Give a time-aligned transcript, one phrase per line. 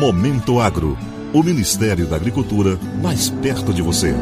[0.00, 0.98] Momento Agro.
[1.30, 4.14] O Ministério da Agricultura mais perto de você.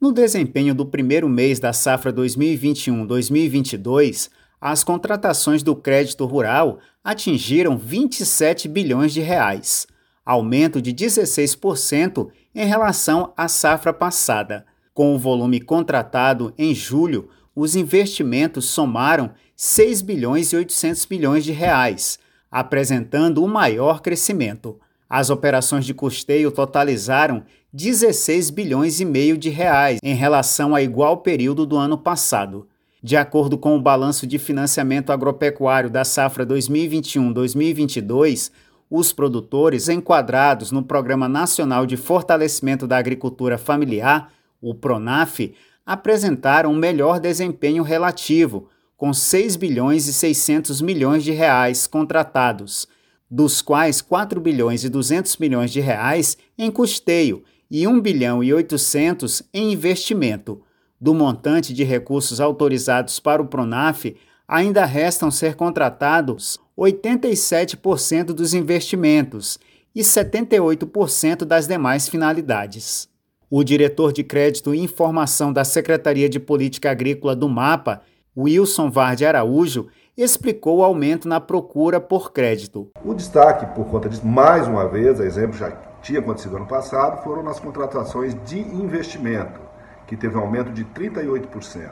[0.00, 8.66] No desempenho do primeiro mês da safra 2021-2022, as contratações do crédito rural atingiram 27
[8.66, 9.86] bilhões de reais,
[10.24, 14.64] aumento de 16% em relação à safra passada.
[14.94, 21.52] Com o volume contratado em julho, os investimentos somaram 6 bilhões e 800 bilhões de
[21.52, 22.18] reais,
[22.50, 24.80] apresentando o maior crescimento.
[25.08, 31.18] As operações de custeio totalizaram 16 bilhões e meio de reais em relação a igual
[31.18, 32.66] período do ano passado.
[33.02, 38.50] De acordo com o balanço de financiamento agropecuário da safra 2021-2022,
[38.88, 45.52] os produtores enquadrados no Programa Nacional de Fortalecimento da Agricultura Familiar, o PRONAF,
[45.84, 52.86] apresentaram um melhor desempenho relativo, com 6 bilhões e 600 milhões de reais contratados,
[53.30, 58.52] dos quais 4 bilhões e 200 milhões de reais em custeio e 1 bilhão e
[58.52, 60.62] 800 em investimento.
[61.00, 64.14] Do montante de recursos autorizados para o Pronaf,
[64.46, 69.58] ainda restam ser contratados 87% dos investimentos
[69.94, 73.08] e 78% das demais finalidades.
[73.54, 78.00] O diretor de Crédito e Informação da Secretaria de Política Agrícola do MAPA,
[78.34, 82.88] Wilson Varde Araújo, explicou o aumento na procura por crédito.
[83.04, 87.22] O destaque, por conta disso, mais uma vez, a exemplo já tinha acontecido ano passado,
[87.22, 89.60] foram nas contratações de investimento,
[90.06, 91.90] que teve um aumento de 38%.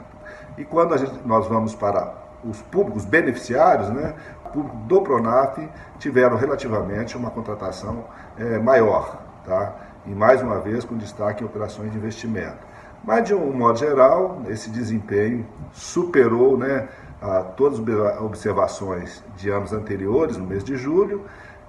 [0.57, 2.11] E quando gente, nós vamos para
[2.43, 4.15] os públicos beneficiários, né,
[4.47, 5.59] o público do Pronaf
[5.99, 9.90] tiveram relativamente uma contratação é, maior, tá?
[10.05, 12.71] E mais uma vez com destaque em operações de investimento.
[13.03, 16.87] Mas, de um modo geral, esse desempenho superou né,
[17.21, 21.25] a todas as observações de anos anteriores, no mês de julho,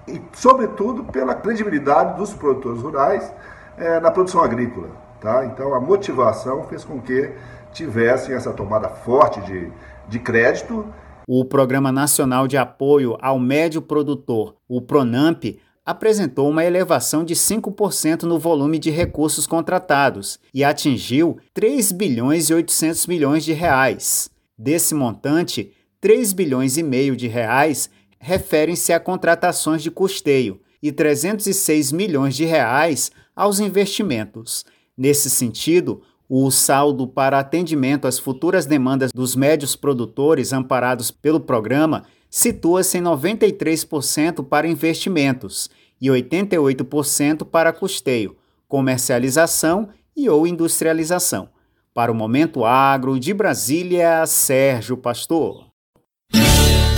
[0.07, 3.33] e, sobretudo, pela credibilidade dos produtores rurais
[3.79, 4.89] é, na produção agrícola.
[5.21, 5.45] Tá?
[5.47, 7.33] Então, a motivação fez com que
[7.73, 9.71] tivessem essa tomada forte de,
[10.09, 10.85] de crédito.
[11.27, 18.23] O Programa Nacional de Apoio ao Médio Produtor, o PRONAMP, apresentou uma elevação de 5%
[18.23, 24.31] no volume de recursos contratados e atingiu 3 bilhões e 800 milhões de reais.
[24.57, 31.93] Desse montante, 3 bilhões e meio de reais referem-se a contratações de custeio e 306
[31.93, 34.65] milhões de reais aos investimentos.
[34.97, 42.05] Nesse sentido, o saldo para atendimento às futuras demandas dos médios produtores amparados pelo programa
[42.33, 45.69] situa-se em 93% para investimentos
[46.01, 48.35] e 88% para custeio,
[48.67, 51.51] comercialização e ou industrialização.
[51.95, 55.67] Para o Momento Agro de Brasília, Sérgio Pastor.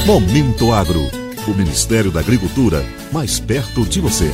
[0.07, 1.01] Momento Agro,
[1.49, 4.31] o Ministério da Agricultura mais perto de você.